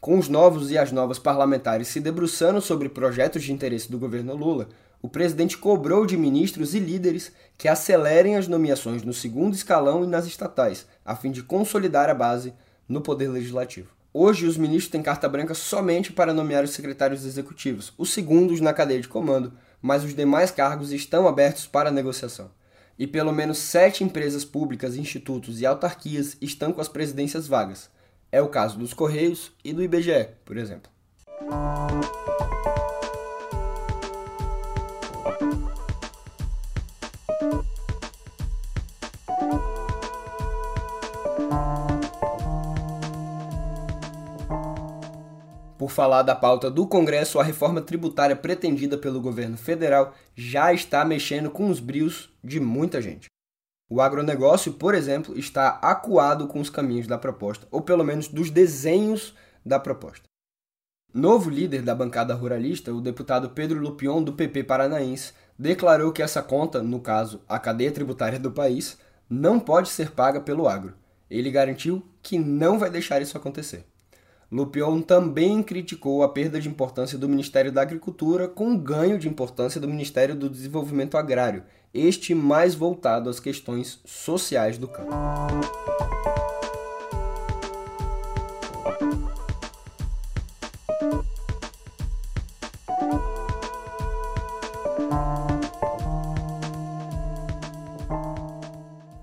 Com 0.00 0.18
os 0.18 0.28
novos 0.28 0.70
e 0.70 0.78
as 0.78 0.90
novas 0.90 1.18
parlamentares 1.18 1.88
se 1.88 2.00
debruçando 2.00 2.60
sobre 2.60 2.88
projetos 2.88 3.42
de 3.44 3.52
interesse 3.52 3.90
do 3.90 3.98
governo 3.98 4.34
Lula, 4.34 4.68
o 5.00 5.08
presidente 5.08 5.56
cobrou 5.56 6.04
de 6.04 6.16
ministros 6.16 6.74
e 6.74 6.80
líderes 6.80 7.32
que 7.56 7.68
acelerem 7.68 8.36
as 8.36 8.48
nomeações 8.48 9.02
no 9.02 9.12
segundo 9.12 9.54
escalão 9.54 10.02
e 10.02 10.08
nas 10.08 10.26
estatais, 10.26 10.86
a 11.04 11.14
fim 11.14 11.30
de 11.30 11.42
consolidar 11.42 12.10
a 12.10 12.14
base 12.14 12.52
no 12.88 13.00
poder 13.00 13.28
legislativo. 13.28 13.90
Hoje, 14.12 14.46
os 14.46 14.56
ministros 14.56 14.90
têm 14.90 15.02
carta 15.02 15.28
branca 15.28 15.54
somente 15.54 16.12
para 16.12 16.34
nomear 16.34 16.64
os 16.64 16.70
secretários 16.70 17.24
executivos, 17.24 17.92
os 17.96 18.12
segundos 18.12 18.60
na 18.60 18.72
cadeia 18.72 19.00
de 19.00 19.06
comando, 19.06 19.52
mas 19.80 20.02
os 20.02 20.14
demais 20.14 20.50
cargos 20.50 20.90
estão 20.90 21.28
abertos 21.28 21.66
para 21.66 21.90
negociação 21.90 22.50
e 22.98 23.06
pelo 23.06 23.32
menos 23.32 23.58
sete 23.58 24.02
empresas 24.02 24.44
públicas, 24.44 24.96
institutos 24.96 25.60
e 25.60 25.66
autarquias 25.66 26.36
estão 26.40 26.72
com 26.72 26.80
as 26.80 26.88
presidências 26.88 27.46
vagas. 27.46 27.90
É 28.32 28.42
o 28.42 28.48
caso 28.48 28.78
dos 28.78 28.92
Correios 28.92 29.52
e 29.64 29.72
do 29.72 29.82
IBGE, 29.82 30.28
por 30.44 30.56
exemplo. 30.56 30.90
Por 45.88 45.94
falar 45.94 46.20
da 46.20 46.36
pauta 46.36 46.70
do 46.70 46.86
Congresso, 46.86 47.40
a 47.40 47.42
reforma 47.42 47.80
tributária 47.80 48.36
pretendida 48.36 48.98
pelo 48.98 49.22
governo 49.22 49.56
federal 49.56 50.12
já 50.36 50.70
está 50.70 51.02
mexendo 51.02 51.50
com 51.50 51.70
os 51.70 51.80
brios 51.80 52.30
de 52.44 52.60
muita 52.60 53.00
gente. 53.00 53.28
O 53.88 54.02
agronegócio, 54.02 54.74
por 54.74 54.94
exemplo, 54.94 55.36
está 55.38 55.78
acuado 55.80 56.46
com 56.46 56.60
os 56.60 56.68
caminhos 56.68 57.06
da 57.06 57.16
proposta, 57.16 57.66
ou 57.70 57.80
pelo 57.80 58.04
menos 58.04 58.28
dos 58.28 58.50
desenhos 58.50 59.34
da 59.64 59.80
proposta. 59.80 60.24
Novo 61.14 61.48
líder 61.48 61.80
da 61.80 61.94
bancada 61.94 62.34
ruralista, 62.34 62.92
o 62.92 63.00
deputado 63.00 63.48
Pedro 63.48 63.80
Lupion, 63.80 64.22
do 64.22 64.34
PP 64.34 64.64
paranaense, 64.64 65.32
declarou 65.58 66.12
que 66.12 66.22
essa 66.22 66.42
conta, 66.42 66.82
no 66.82 67.00
caso, 67.00 67.40
a 67.48 67.58
cadeia 67.58 67.90
tributária 67.90 68.38
do 68.38 68.52
país, 68.52 68.98
não 69.26 69.58
pode 69.58 69.88
ser 69.88 70.10
paga 70.10 70.38
pelo 70.38 70.68
agro. 70.68 70.92
Ele 71.30 71.50
garantiu 71.50 72.06
que 72.22 72.38
não 72.38 72.78
vai 72.78 72.90
deixar 72.90 73.22
isso 73.22 73.38
acontecer. 73.38 73.86
Lupion 74.50 75.02
também 75.02 75.62
criticou 75.62 76.22
a 76.22 76.28
perda 76.30 76.58
de 76.58 76.70
importância 76.70 77.18
do 77.18 77.28
Ministério 77.28 77.70
da 77.70 77.82
Agricultura 77.82 78.48
com 78.48 78.72
o 78.72 78.78
ganho 78.78 79.18
de 79.18 79.28
importância 79.28 79.78
do 79.78 79.86
Ministério 79.86 80.34
do 80.34 80.48
Desenvolvimento 80.48 81.18
Agrário, 81.18 81.64
este 81.92 82.34
mais 82.34 82.74
voltado 82.74 83.28
às 83.28 83.38
questões 83.38 84.00
sociais 84.06 84.78
do 84.78 84.88
campo. 84.88 85.12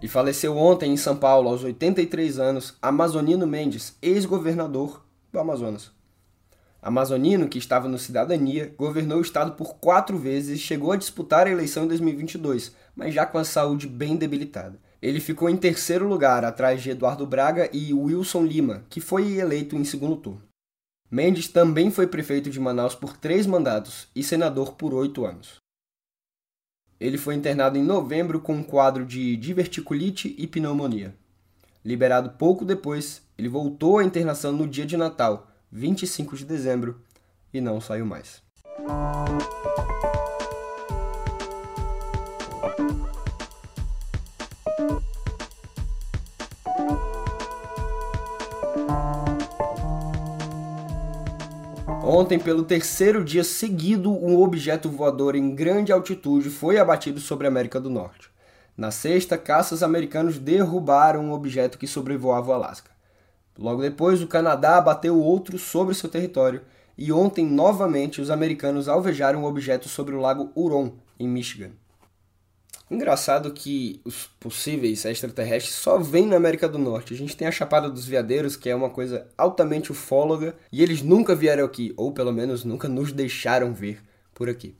E 0.04 0.08
faleceu 0.08 0.56
ontem 0.56 0.94
em 0.94 0.98
São 0.98 1.16
Paulo, 1.16 1.50
aos 1.50 1.64
83 1.64 2.38
anos, 2.38 2.78
Amazonino 2.80 3.48
Mendes, 3.48 3.98
ex-governador 4.04 5.05
do 5.36 5.40
Amazonas. 5.40 5.92
Amazonino, 6.82 7.50
que 7.50 7.58
estava 7.58 7.88
no 7.88 7.98
Cidadania, 7.98 8.74
governou 8.78 9.18
o 9.18 9.22
estado 9.22 9.54
por 9.54 9.76
quatro 9.76 10.18
vezes 10.18 10.58
e 10.58 10.62
chegou 10.62 10.92
a 10.92 10.96
disputar 10.96 11.46
a 11.46 11.50
eleição 11.50 11.84
em 11.84 11.88
2022, 11.88 12.74
mas 12.96 13.14
já 13.14 13.26
com 13.26 13.38
a 13.38 13.44
saúde 13.44 13.88
bem 13.88 14.16
debilitada. 14.16 14.80
Ele 15.02 15.20
ficou 15.20 15.50
em 15.50 15.58
terceiro 15.58 16.08
lugar, 16.08 16.46
atrás 16.46 16.82
de 16.82 16.92
Eduardo 16.92 17.26
Braga 17.26 17.70
e 17.74 17.94
Wilson 17.94 18.46
Lima, 18.46 18.86
que 18.90 19.02
foi 19.02 19.38
eleito 19.38 19.76
em 19.76 19.84
segundo 19.84 20.16
turno. 20.16 20.42
Mendes 21.12 21.48
também 21.48 21.92
foi 21.92 22.08
prefeito 22.08 22.50
de 22.50 22.60
Manaus 22.60 22.96
por 22.96 23.18
três 23.18 23.46
mandatos 23.46 24.08
e 24.16 24.24
senador 24.24 24.74
por 24.74 24.94
oito 24.94 25.26
anos. 25.26 25.58
Ele 27.00 27.18
foi 27.18 27.36
internado 27.36 27.78
em 27.78 27.84
novembro 27.84 28.40
com 28.40 28.54
um 28.54 28.64
quadro 28.64 29.06
de 29.06 29.36
diverticulite 29.36 30.34
e 30.38 30.48
pneumonia. 30.48 31.14
Liberado 31.86 32.32
pouco 32.32 32.66
depois, 32.66 33.22
ele 33.38 33.48
voltou 33.48 34.00
à 34.00 34.04
internação 34.04 34.52
no 34.52 34.68
dia 34.68 34.88
de 34.88 34.98
Natal, 34.98 35.46
25 35.72 36.36
de 36.36 36.44
dezembro, 36.44 37.00
e 37.54 37.62
não 37.62 37.80
saiu 37.80 38.08
mais. 38.08 38.42
Ontem, 52.04 52.40
pelo 52.40 52.64
terceiro 52.64 53.24
dia 53.24 53.44
seguido, 53.44 54.12
um 54.12 54.42
objeto 54.42 54.90
voador 54.90 55.36
em 55.36 55.54
grande 55.54 55.92
altitude 55.92 56.50
foi 56.50 56.80
abatido 56.80 57.20
sobre 57.20 57.46
a 57.46 57.50
América 57.52 57.80
do 57.80 57.92
Norte. 57.92 58.35
Na 58.78 58.92
sexta, 58.92 59.38
caças 59.38 59.82
americanos 59.82 60.38
derrubaram 60.38 61.24
um 61.24 61.32
objeto 61.32 61.78
que 61.78 61.88
sobrevoava 61.88 62.52
o 62.52 62.54
Alasca. 62.54 62.92
Logo 63.58 63.82
depois, 63.82 64.22
o 64.22 64.28
Canadá 64.28 64.78
abateu 64.78 65.18
outro 65.18 65.58
sobre 65.58 65.96
seu 65.96 66.10
território, 66.10 66.62
e 66.98 67.12
ontem, 67.12 67.46
novamente, 67.46 68.20
os 68.20 68.30
americanos 68.30 68.90
alvejaram 68.90 69.44
um 69.44 69.46
objeto 69.46 69.88
sobre 69.88 70.14
o 70.14 70.20
lago 70.20 70.52
Huron, 70.56 70.94
em 71.18 71.28
Michigan. 71.28 71.72
Engraçado 72.92 73.52
que 73.52 74.00
os 74.06 74.28
possíveis 74.40 75.06
extraterrestres 75.06 75.76
só 75.76 75.98
vêm 75.98 76.28
na 76.28 76.36
América 76.36 76.70
do 76.70 76.78
Norte. 76.78 77.14
A 77.14 77.18
gente 77.18 77.36
tem 77.36 77.48
a 77.48 77.52
Chapada 77.52 77.90
dos 77.90 78.06
Veadeiros, 78.06 78.56
que 78.56 78.70
é 78.70 78.76
uma 78.76 78.90
coisa 78.90 79.28
altamente 79.38 79.92
ufóloga, 79.92 80.56
e 80.72 80.84
eles 80.84 81.02
nunca 81.02 81.34
vieram 81.34 81.66
aqui, 81.66 81.94
ou 81.98 82.12
pelo 82.12 82.32
menos 82.32 82.64
nunca 82.64 82.88
nos 82.88 83.12
deixaram 83.12 83.74
ver 83.74 84.04
por 84.34 84.50
aqui. 84.50 84.76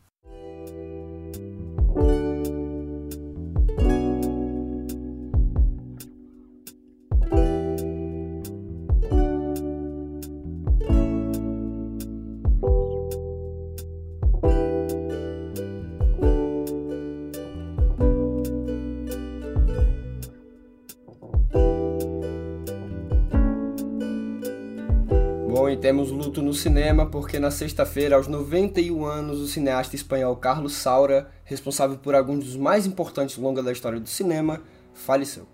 Cinema 26.56 27.06
porque 27.06 27.38
na 27.38 27.52
sexta-feira, 27.52 28.16
aos 28.16 28.28
91 28.28 29.06
anos, 29.06 29.40
o 29.40 29.48
cineasta 29.48 29.96
espanhol 29.96 30.36
Carlos 30.36 30.74
Saura, 30.74 31.30
responsável 31.44 31.98
por 31.98 32.16
alguns 32.16 32.46
dos 32.46 32.56
mais 32.56 32.88
importantes 32.88 33.38
longas 33.38 33.64
da 33.64 33.72
história 33.72 34.00
do 34.00 34.10
cinema, 34.10 34.62
faleceu. 34.94 35.46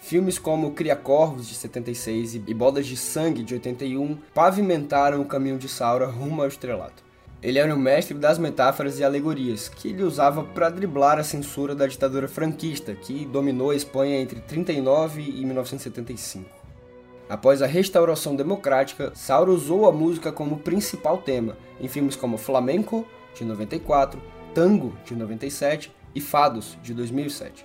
Filmes 0.00 0.38
como 0.38 0.72
Cria 0.72 0.96
Corvos, 0.96 1.46
de 1.46 1.54
76, 1.54 2.34
e 2.34 2.54
Bodas 2.54 2.86
de 2.86 2.96
Sangue, 2.96 3.44
de 3.44 3.54
81, 3.54 4.16
pavimentaram 4.34 5.20
o 5.20 5.26
caminho 5.26 5.58
de 5.58 5.68
Saura 5.68 6.06
rumo 6.06 6.42
ao 6.42 6.48
estrelato. 6.48 7.04
Ele 7.42 7.58
era 7.58 7.74
o 7.74 7.78
mestre 7.78 8.16
das 8.16 8.38
metáforas 8.38 8.98
e 8.98 9.04
alegorias, 9.04 9.68
que 9.68 9.88
ele 9.88 10.02
usava 10.02 10.42
para 10.42 10.70
driblar 10.70 11.18
a 11.18 11.24
censura 11.24 11.74
da 11.74 11.86
ditadura 11.86 12.28
franquista, 12.28 12.94
que 12.94 13.24
dominou 13.24 13.70
a 13.70 13.76
Espanha 13.76 14.20
entre 14.20 14.40
39 14.40 15.22
e 15.22 15.44
1975. 15.44 16.59
Após 17.30 17.62
a 17.62 17.66
restauração 17.66 18.34
democrática, 18.34 19.12
Saura 19.14 19.52
usou 19.52 19.88
a 19.88 19.92
música 19.92 20.32
como 20.32 20.58
principal 20.58 21.18
tema 21.18 21.56
em 21.80 21.86
filmes 21.86 22.16
como 22.16 22.36
Flamenco, 22.36 23.06
de 23.36 23.44
94, 23.44 24.20
Tango, 24.52 24.92
de 25.04 25.14
97 25.14 25.94
e 26.12 26.20
Fados, 26.20 26.76
de 26.82 26.92
2007. 26.92 27.64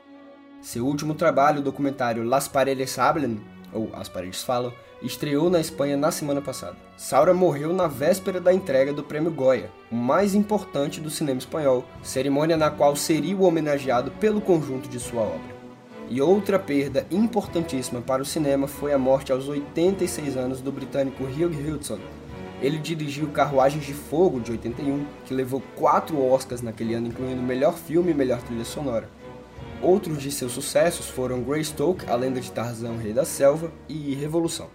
Seu 0.62 0.86
último 0.86 1.16
trabalho, 1.16 1.62
o 1.62 1.64
documentário 1.64 2.24
Las 2.24 2.48
Paredes 2.48 3.00
Hablan, 3.00 3.38
ou 3.74 3.90
As 3.96 4.08
Paredes 4.08 4.44
Falam, 4.44 4.72
estreou 5.02 5.50
na 5.50 5.60
Espanha 5.60 5.98
na 5.98 6.12
semana 6.12 6.44
passada. 6.44 6.78
Saura 6.96 7.34
morreu 7.34 7.74
na 7.74 7.88
véspera 7.88 8.40
da 8.40 8.54
entrega 8.54 8.94
do 8.94 9.04
Prêmio 9.04 9.32
Goya, 9.32 9.72
o 9.92 9.96
mais 9.96 10.36
importante 10.36 11.02
do 11.02 11.10
cinema 11.10 11.40
espanhol, 11.40 11.84
cerimônia 12.04 12.56
na 12.56 12.70
qual 12.70 12.96
seria 12.96 13.36
o 13.36 13.44
homenageado 13.44 14.12
pelo 14.12 14.40
conjunto 14.40 14.88
de 14.88 15.00
sua 15.00 15.24
obra. 15.24 15.55
E 16.08 16.22
outra 16.22 16.60
perda 16.60 17.08
importantíssima 17.10 18.00
para 18.00 18.22
o 18.22 18.26
cinema 18.26 18.68
foi 18.68 18.94
a 18.94 18.98
morte 18.98 19.32
aos 19.32 19.48
86 19.48 20.38
anos 20.38 20.62
do 20.62 20.72
britânico 20.72 21.24
Hugh 21.24 21.74
Hudson. 21.74 22.00
Ele 22.62 22.78
dirigiu 22.78 23.28
Carruagens 23.30 23.84
de 23.84 23.94
Fogo, 23.94 24.40
de 24.40 24.52
81, 24.52 25.06
que 25.26 25.34
levou 25.34 25.62
quatro 25.76 26.24
Oscars 26.24 26.62
naquele 26.62 26.94
ano, 26.94 27.08
incluindo 27.08 27.42
melhor 27.42 27.74
filme 27.74 28.12
e 28.12 28.14
melhor 28.14 28.42
trilha 28.44 28.64
sonora. 28.64 29.10
Outros 29.82 30.22
de 30.22 30.32
seus 30.32 30.52
sucessos 30.52 31.08
foram 31.08 31.42
Greystoke, 31.42 32.10
A 32.10 32.16
Lenda 32.16 32.40
de 32.40 32.52
Tarzan, 32.52 32.98
Rei 32.98 33.12
da 33.12 33.26
Selva 33.26 33.72
e 33.90 34.14
Revolução. 34.16 34.70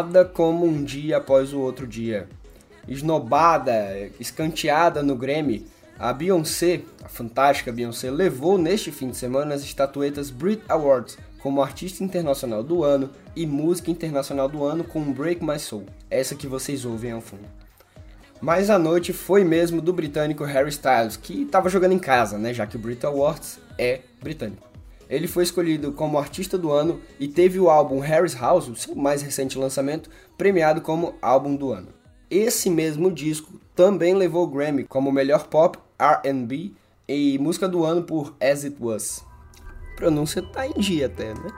Nada 0.00 0.24
como 0.24 0.64
um 0.64 0.82
dia 0.82 1.18
após 1.18 1.52
o 1.52 1.60
outro 1.60 1.86
dia. 1.86 2.26
Esnobada, 2.88 4.10
escanteada 4.18 5.02
no 5.02 5.14
Grammy, 5.14 5.66
a 5.98 6.10
Beyoncé, 6.10 6.80
a 7.04 7.08
fantástica 7.08 7.70
Beyoncé, 7.70 8.10
levou 8.10 8.56
neste 8.56 8.90
fim 8.90 9.10
de 9.10 9.18
semana 9.18 9.54
as 9.54 9.62
estatuetas 9.62 10.30
Brit 10.30 10.62
Awards 10.70 11.18
como 11.40 11.60
Artista 11.60 12.02
Internacional 12.02 12.62
do 12.62 12.82
Ano 12.82 13.10
e 13.36 13.44
Música 13.44 13.90
Internacional 13.90 14.48
do 14.48 14.64
Ano 14.64 14.84
com 14.84 15.12
Break 15.12 15.44
My 15.44 15.58
Soul, 15.58 15.84
essa 16.08 16.34
que 16.34 16.46
vocês 16.46 16.86
ouvem 16.86 17.12
ao 17.12 17.20
fundo. 17.20 17.44
Mas 18.40 18.70
a 18.70 18.78
noite 18.78 19.12
foi 19.12 19.44
mesmo 19.44 19.82
do 19.82 19.92
britânico 19.92 20.44
Harry 20.44 20.70
Styles, 20.70 21.18
que 21.18 21.42
estava 21.42 21.68
jogando 21.68 21.92
em 21.92 21.98
casa, 21.98 22.38
né, 22.38 22.54
já 22.54 22.66
que 22.66 22.76
o 22.76 22.80
Brit 22.80 23.04
Awards 23.04 23.58
é 23.76 24.00
britânico. 24.18 24.69
Ele 25.10 25.26
foi 25.26 25.42
escolhido 25.42 25.90
como 25.90 26.16
artista 26.16 26.56
do 26.56 26.70
ano 26.70 27.00
e 27.18 27.26
teve 27.26 27.58
o 27.58 27.68
álbum 27.68 27.98
Harry's 27.98 28.34
House, 28.34 28.68
o 28.68 28.76
seu 28.76 28.94
mais 28.94 29.22
recente 29.22 29.58
lançamento, 29.58 30.08
premiado 30.38 30.80
como 30.80 31.16
álbum 31.20 31.56
do 31.56 31.72
ano. 31.72 31.88
Esse 32.30 32.70
mesmo 32.70 33.10
disco 33.10 33.60
também 33.74 34.14
levou 34.14 34.44
o 34.44 34.46
Grammy 34.46 34.84
como 34.84 35.10
melhor 35.10 35.48
pop, 35.48 35.76
R&B 35.98 36.70
e 37.08 37.36
música 37.40 37.68
do 37.68 37.84
ano 37.84 38.04
por 38.04 38.36
As 38.40 38.64
It 38.64 38.76
Was. 38.78 39.26
A 39.92 39.96
pronúncia 39.96 40.40
tá 40.42 40.64
em 40.64 40.74
dia 40.74 41.06
até, 41.06 41.34
né? 41.34 41.50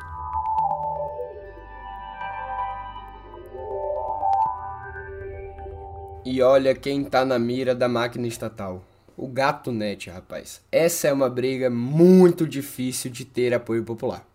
E 6.24 6.40
olha 6.40 6.74
quem 6.74 7.04
tá 7.04 7.22
na 7.22 7.38
mira 7.38 7.74
da 7.74 7.88
máquina 7.88 8.26
estatal 8.26 8.82
o 9.16 9.28
gato 9.28 9.70
net, 9.70 10.10
rapaz. 10.10 10.60
Essa 10.70 11.08
é 11.08 11.12
uma 11.12 11.28
briga 11.28 11.68
muito 11.68 12.46
difícil 12.46 13.10
de 13.10 13.24
ter 13.24 13.52
apoio 13.54 13.84
popular. 13.84 14.26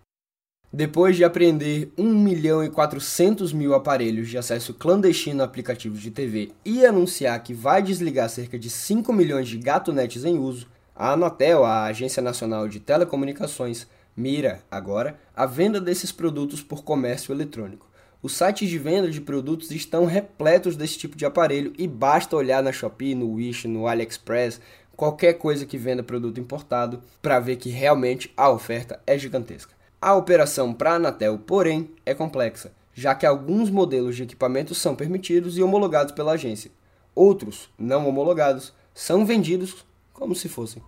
Depois 0.71 1.15
de 1.15 1.23
apreender 1.23 1.91
1 1.97 2.03
milhão 2.03 2.63
e 2.63 2.69
400 2.69 3.53
mil 3.53 3.73
aparelhos 3.73 4.29
de 4.29 4.37
acesso 4.37 4.73
clandestino 4.73 5.41
a 5.41 5.45
aplicativos 5.45 6.01
de 6.01 6.11
TV 6.11 6.51
e 6.65 6.85
anunciar 6.85 7.41
que 7.41 7.53
vai 7.53 7.81
desligar 7.81 8.29
cerca 8.29 8.59
de 8.59 8.69
5 8.69 9.13
milhões 9.13 9.47
de 9.47 9.57
gatonets 9.57 10.25
em 10.25 10.37
uso, 10.37 10.67
a 10.93 11.13
Anatel, 11.13 11.63
a 11.63 11.85
Agência 11.85 12.21
Nacional 12.21 12.67
de 12.67 12.81
Telecomunicações, 12.81 13.87
mira, 14.15 14.61
agora, 14.69 15.17
a 15.35 15.45
venda 15.45 15.79
desses 15.79 16.11
produtos 16.11 16.61
por 16.61 16.83
comércio 16.83 17.33
eletrônico. 17.33 17.86
Os 18.21 18.35
sites 18.35 18.67
de 18.67 18.79
venda 18.79 19.11
de 19.11 19.21
produtos 19.21 19.69
estão 19.69 20.05
repletos 20.05 20.75
desse 20.75 20.97
tipo 20.97 21.15
de 21.15 21.25
aparelho 21.25 21.71
e 21.77 21.87
basta 21.87 22.35
olhar 22.35 22.63
na 22.63 22.71
Shopee, 22.71 23.13
no 23.13 23.33
Wish, 23.33 23.67
no 23.67 23.87
AliExpress, 23.87 24.59
qualquer 24.95 25.33
coisa 25.33 25.67
que 25.67 25.77
venda 25.77 26.01
produto 26.01 26.39
importado 26.39 27.03
para 27.21 27.39
ver 27.39 27.57
que 27.57 27.69
realmente 27.69 28.33
a 28.35 28.49
oferta 28.49 28.99
é 29.05 29.17
gigantesca. 29.19 29.71
A 30.01 30.15
operação 30.15 30.73
para 30.73 30.93
a 30.93 30.95
Anatel, 30.95 31.37
porém, 31.37 31.91
é 32.03 32.15
complexa, 32.15 32.71
já 32.91 33.13
que 33.13 33.25
alguns 33.25 33.69
modelos 33.69 34.15
de 34.15 34.23
equipamentos 34.23 34.79
são 34.79 34.95
permitidos 34.95 35.55
e 35.55 35.61
homologados 35.61 36.11
pela 36.11 36.31
agência. 36.31 36.71
Outros, 37.13 37.69
não 37.77 38.07
homologados, 38.07 38.73
são 38.95 39.27
vendidos 39.27 39.85
como 40.11 40.33
se 40.33 40.49
fossem. 40.49 40.81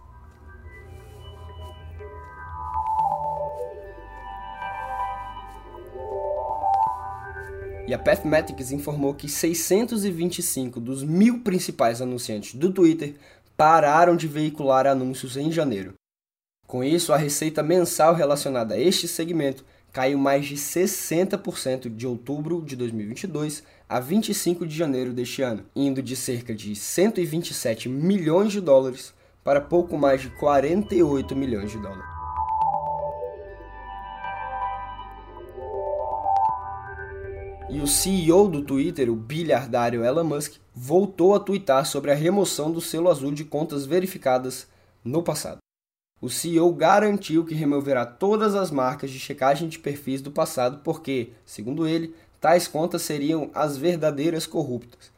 E 7.89 7.93
a 7.95 7.97
Pathmatics 7.97 8.71
informou 8.71 9.15
que 9.15 9.27
625 9.27 10.79
dos 10.79 11.03
mil 11.03 11.39
principais 11.39 12.03
anunciantes 12.03 12.53
do 12.53 12.71
Twitter 12.71 13.15
pararam 13.57 14.15
de 14.15 14.27
veicular 14.27 14.85
anúncios 14.85 15.35
em 15.35 15.51
janeiro. 15.51 15.95
Com 16.67 16.83
isso, 16.83 17.11
a 17.11 17.17
receita 17.17 17.63
mensal 17.63 18.13
relacionada 18.13 18.75
a 18.75 18.79
este 18.79 19.07
segmento 19.07 19.65
caiu 19.91 20.19
mais 20.19 20.45
de 20.45 20.55
60% 20.55 21.89
de 21.89 22.05
outubro 22.05 22.61
de 22.63 22.75
2022 22.75 23.63
a 23.89 23.99
25 23.99 24.67
de 24.67 24.77
janeiro 24.77 25.11
deste 25.11 25.41
ano, 25.41 25.65
indo 25.75 26.03
de 26.03 26.15
cerca 26.15 26.53
de 26.53 26.75
127 26.75 27.89
milhões 27.89 28.51
de 28.51 28.61
dólares 28.61 29.15
para 29.43 29.59
pouco 29.59 29.97
mais 29.97 30.21
de 30.21 30.29
48 30.29 31.35
milhões 31.35 31.71
de 31.71 31.79
dólares. 31.79 32.18
E 37.71 37.79
o 37.81 37.85
CEO 37.85 38.47
do 38.47 38.63
Twitter, 38.63 39.11
o 39.11 39.15
bilhardário 39.15 40.03
Elon 40.03 40.23
Musk, 40.23 40.55
voltou 40.73 41.35
a 41.35 41.39
twittar 41.39 41.85
sobre 41.85 42.09
a 42.11 42.15
remoção 42.15 42.71
do 42.71 42.81
selo 42.81 43.09
azul 43.09 43.31
de 43.31 43.45
contas 43.45 43.85
verificadas 43.85 44.67
no 45.03 45.21
passado. 45.21 45.59
O 46.19 46.31
CEO 46.31 46.73
garantiu 46.73 47.45
que 47.45 47.53
removerá 47.53 48.07
todas 48.07 48.55
as 48.55 48.71
marcas 48.71 49.11
de 49.11 49.19
checagem 49.19 49.69
de 49.69 49.77
perfis 49.77 50.19
do 50.19 50.31
passado 50.31 50.81
porque, 50.83 51.29
segundo 51.45 51.87
ele, 51.87 52.15
tais 52.41 52.67
contas 52.67 53.03
seriam 53.03 53.51
as 53.53 53.77
verdadeiras 53.77 54.47
corruptas. 54.47 55.11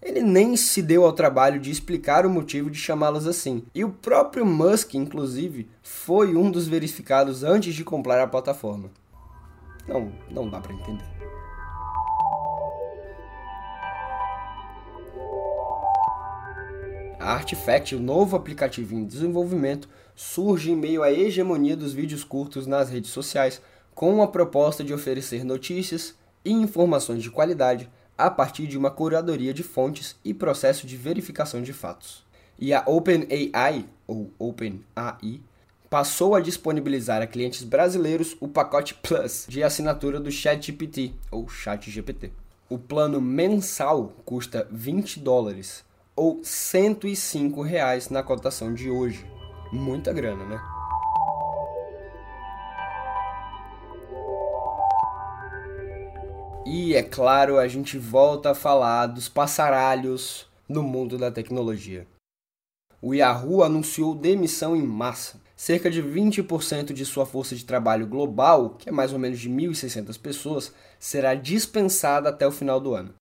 Ele 0.00 0.22
nem 0.22 0.56
se 0.56 0.80
deu 0.82 1.04
ao 1.04 1.12
trabalho 1.12 1.58
de 1.58 1.72
explicar 1.72 2.24
o 2.24 2.30
motivo 2.30 2.70
de 2.70 2.78
chamá-las 2.78 3.26
assim. 3.26 3.64
E 3.74 3.84
o 3.84 3.90
próprio 3.90 4.46
Musk, 4.46 4.94
inclusive, 4.94 5.68
foi 5.82 6.36
um 6.36 6.52
dos 6.52 6.68
verificados 6.68 7.42
antes 7.42 7.74
de 7.74 7.82
comprar 7.82 8.22
a 8.22 8.28
plataforma. 8.28 8.90
Não, 9.88 10.12
não 10.30 10.48
dá 10.48 10.60
para 10.60 10.72
entender. 10.72 11.15
A 17.26 17.32
Artifact, 17.32 17.92
o 17.96 17.98
novo 17.98 18.36
aplicativo 18.36 18.94
em 18.94 19.04
desenvolvimento, 19.04 19.88
surge 20.14 20.70
em 20.70 20.76
meio 20.76 21.02
à 21.02 21.10
hegemonia 21.10 21.76
dos 21.76 21.92
vídeos 21.92 22.22
curtos 22.22 22.68
nas 22.68 22.88
redes 22.88 23.10
sociais, 23.10 23.60
com 23.96 24.22
a 24.22 24.28
proposta 24.28 24.84
de 24.84 24.94
oferecer 24.94 25.42
notícias 25.42 26.14
e 26.44 26.52
informações 26.52 27.24
de 27.24 27.30
qualidade 27.32 27.90
a 28.16 28.30
partir 28.30 28.68
de 28.68 28.78
uma 28.78 28.92
curadoria 28.92 29.52
de 29.52 29.64
fontes 29.64 30.14
e 30.24 30.32
processo 30.32 30.86
de 30.86 30.96
verificação 30.96 31.62
de 31.62 31.72
fatos. 31.72 32.24
E 32.56 32.72
a 32.72 32.84
OpenAI, 32.86 33.86
ou 34.06 34.30
OpenAI, 34.38 35.40
passou 35.90 36.32
a 36.32 36.40
disponibilizar 36.40 37.22
a 37.22 37.26
clientes 37.26 37.64
brasileiros 37.64 38.36
o 38.38 38.46
pacote 38.46 38.94
Plus 38.94 39.46
de 39.48 39.64
assinatura 39.64 40.20
do 40.20 40.30
ChatGPT, 40.30 41.12
ou 41.32 41.48
ChatGPT. 41.48 42.30
O 42.68 42.78
plano 42.78 43.20
mensal 43.20 44.12
custa 44.24 44.68
20 44.70 45.18
dólares 45.18 45.84
ou 46.16 46.40
105 46.42 47.60
reais 47.60 48.08
na 48.08 48.22
cotação 48.22 48.72
de 48.72 48.90
hoje. 48.90 49.30
Muita 49.70 50.12
grana, 50.12 50.44
né? 50.46 50.60
E 56.64 56.94
é 56.96 57.02
claro, 57.02 57.58
a 57.58 57.68
gente 57.68 57.96
volta 57.96 58.50
a 58.50 58.54
falar 58.54 59.06
dos 59.06 59.28
passaralhos 59.28 60.48
no 60.68 60.82
mundo 60.82 61.16
da 61.16 61.30
tecnologia. 61.30 62.06
O 63.00 63.14
Yahoo 63.14 63.62
anunciou 63.62 64.14
demissão 64.14 64.74
em 64.74 64.82
massa. 64.82 65.40
Cerca 65.54 65.88
de 65.88 66.02
20% 66.02 66.92
de 66.92 67.04
sua 67.04 67.24
força 67.24 67.54
de 67.54 67.64
trabalho 67.64 68.06
global, 68.06 68.70
que 68.70 68.88
é 68.88 68.92
mais 68.92 69.12
ou 69.12 69.18
menos 69.18 69.38
de 69.38 69.48
1.600 69.48 70.18
pessoas, 70.18 70.72
será 70.98 71.34
dispensada 71.34 72.30
até 72.30 72.46
o 72.46 72.52
final 72.52 72.80
do 72.80 72.94
ano. 72.94 73.14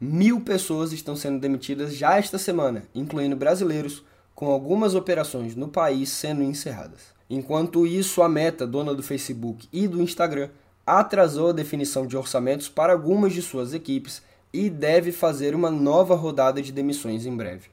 Mil 0.00 0.40
pessoas 0.40 0.92
estão 0.92 1.16
sendo 1.16 1.40
demitidas 1.40 1.92
já 1.96 2.16
esta 2.18 2.38
semana, 2.38 2.84
incluindo 2.94 3.34
brasileiros, 3.34 4.04
com 4.32 4.46
algumas 4.46 4.94
operações 4.94 5.56
no 5.56 5.66
país 5.66 6.08
sendo 6.10 6.40
encerradas. 6.40 7.12
Enquanto 7.28 7.84
isso, 7.84 8.22
a 8.22 8.28
Meta, 8.28 8.64
dona 8.64 8.94
do 8.94 9.02
Facebook 9.02 9.68
e 9.72 9.88
do 9.88 10.00
Instagram, 10.00 10.50
atrasou 10.86 11.48
a 11.48 11.52
definição 11.52 12.06
de 12.06 12.16
orçamentos 12.16 12.68
para 12.68 12.92
algumas 12.92 13.32
de 13.32 13.42
suas 13.42 13.74
equipes 13.74 14.22
e 14.52 14.70
deve 14.70 15.10
fazer 15.10 15.52
uma 15.52 15.68
nova 15.68 16.14
rodada 16.14 16.62
de 16.62 16.70
demissões 16.70 17.26
em 17.26 17.36
breve. 17.36 17.68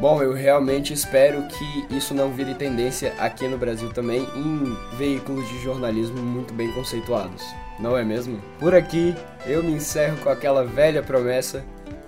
Bom, 0.00 0.22
eu 0.22 0.34
realmente 0.34 0.92
espero 0.92 1.42
que 1.48 1.96
isso 1.96 2.12
não 2.12 2.30
vire 2.30 2.54
tendência 2.54 3.14
aqui 3.18 3.48
no 3.48 3.56
Brasil 3.56 3.90
também 3.92 4.28
em 4.36 4.76
veículos 4.96 5.48
de 5.48 5.62
jornalismo 5.62 6.18
muito 6.18 6.52
bem 6.52 6.70
conceituados, 6.72 7.42
não 7.80 7.96
é 7.96 8.04
mesmo? 8.04 8.38
Por 8.58 8.74
aqui 8.74 9.14
eu 9.46 9.62
me 9.62 9.72
encerro 9.72 10.18
com 10.18 10.28
aquela 10.28 10.64
velha 10.64 11.02
promessa 11.02 11.64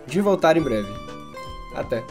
de 0.07 0.21
voltar 0.21 0.59
em 0.59 0.63
breve. 0.63 0.93
Até! 1.75 2.03